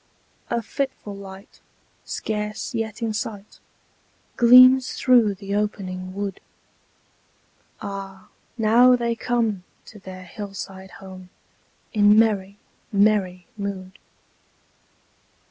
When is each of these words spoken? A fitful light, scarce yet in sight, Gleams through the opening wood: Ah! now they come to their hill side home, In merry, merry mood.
A 0.49 0.63
fitful 0.63 1.15
light, 1.15 1.59
scarce 2.05 2.73
yet 2.73 3.03
in 3.03 3.13
sight, 3.13 3.59
Gleams 4.35 4.93
through 4.93 5.35
the 5.35 5.53
opening 5.53 6.15
wood: 6.15 6.39
Ah! 7.83 8.29
now 8.57 8.95
they 8.95 9.13
come 9.15 9.63
to 9.85 9.99
their 9.99 10.23
hill 10.23 10.55
side 10.55 10.89
home, 11.05 11.29
In 11.93 12.17
merry, 12.17 12.57
merry 12.91 13.45
mood. 13.55 13.99